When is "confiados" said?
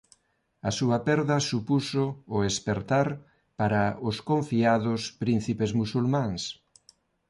4.29-5.01